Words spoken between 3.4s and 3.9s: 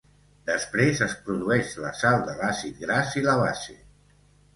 base.